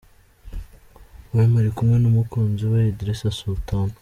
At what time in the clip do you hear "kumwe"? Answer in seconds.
1.77-1.97